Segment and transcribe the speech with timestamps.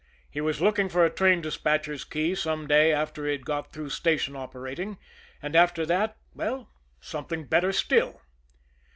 [0.31, 3.91] He was looking for a train despatcher's key some day after he had got through
[3.91, 4.97] station operating,
[5.43, 8.19] and after that well, something better still.